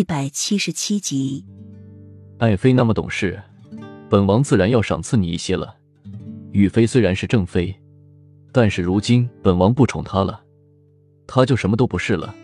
[0.00, 1.44] 一百七十七集。
[2.38, 3.38] 爱妃那么懂事，
[4.08, 5.76] 本王自然要赏赐你一些了。
[6.52, 7.78] 雨妃虽然是正妃，
[8.50, 10.42] 但是如今本王不宠她了，
[11.26, 12.34] 她就什么都不是了。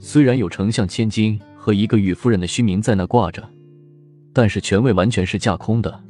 [0.00, 3.46] 虽然有丞相千金和一个雨夫人的虚名在那挂着，
[4.32, 6.02] 但是权位完全是架空的。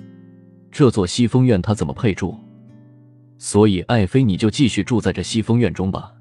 [0.70, 2.36] 这座西风院她怎么配住？
[3.38, 6.12] 所以爱妃你就继续住在这西风院中吧。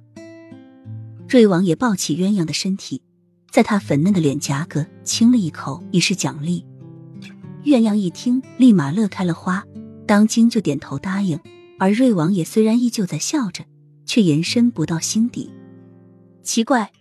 [1.28, 3.04] 瑞王爷抱起鸳鸯的身体，
[3.52, 6.66] 在他粉嫩的脸颊个亲了一口，以示奖励。
[7.66, 9.64] 鸳鸯一听，立马乐开了花，
[10.08, 11.40] 当即就点头答应。
[11.78, 13.64] 而瑞王爷虽然依旧在笑着，
[14.06, 15.50] 却延伸不到心底。
[16.44, 16.92] 奇怪，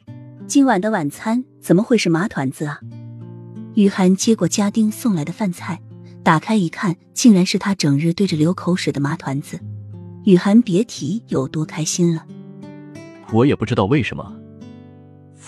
[0.46, 2.80] 今晚的晚餐怎么会是麻团子啊？
[3.74, 5.80] 雨涵接过家丁送来的饭菜，
[6.22, 9.60] 打开一看，竟然是他整日对着流口水的麻团子。
[10.24, 12.26] 雨涵别提有多开心了。
[13.32, 14.37] 我也不知道为什么，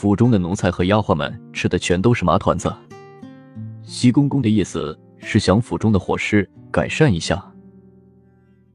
[0.00, 2.74] 府中的奴才和丫鬟们吃的全都是麻团子。
[3.82, 7.52] 西公公的意思是想府中的伙食改善一下。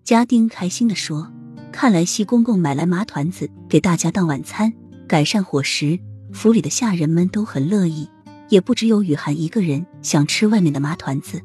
[0.04, 1.32] 家丁开心的说
[1.74, 4.72] ：“看来西公公买来麻团子给大家当晚餐，
[5.08, 6.00] 改善伙食，
[6.32, 8.08] 府里的下人们都很乐意，
[8.50, 11.42] 也不只有雨涵一个人想吃外面的麻团子。”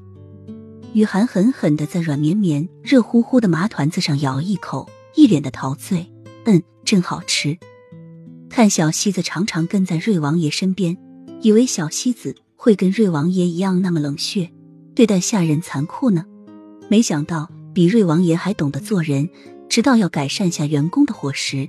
[0.92, 6.12] 雨涵狠狠的在软绵绵、热乎乎的麻团子上咬一口，一脸的陶醉。
[6.44, 6.62] 嗯。
[6.82, 7.56] 真好吃。
[8.50, 10.98] 看小西子常常跟在瑞王爷身边，
[11.40, 14.50] 以为小西子会跟瑞王爷一样那么冷血，
[14.92, 16.24] 对待下人残酷呢。
[16.88, 19.30] 没想到比瑞王爷还懂得做人，
[19.68, 21.68] 知道要改善下员工的伙食。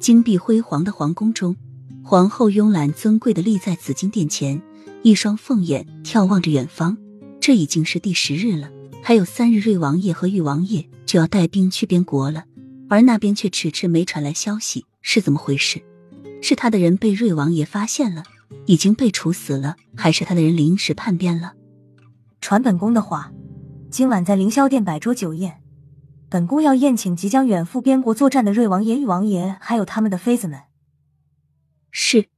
[0.00, 1.54] 金碧辉煌的皇宫中，
[2.02, 4.60] 皇后慵懒尊贵的立在紫金殿前，
[5.02, 6.96] 一双凤眼眺望着远方。
[7.38, 8.70] 这已经是第十日了，
[9.02, 12.44] 还有三日，瑞王爷和玉王爷就要带兵去边国了。
[12.88, 15.80] 而那边却迟迟没传来消息，是怎么回事？
[16.42, 18.24] 是他的人被瑞王爷发现了，
[18.66, 21.52] 已经被处死了，还是他的人临时叛变了？
[22.40, 23.30] 传本宫的话，
[23.90, 25.62] 今晚在凌霄殿摆桌酒宴，
[26.28, 30.62] 本宫要宴请即将远赴边国作战的瑞王爷、玉王爷，还有他们的妃子们。
[31.90, 32.28] 是，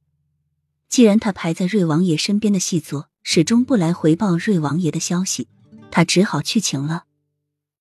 [0.87, 5.47] 既然他排在瑞王爷身边的细作始终不来回报瑞王爷的消息，
[5.89, 7.05] 他只好去请了。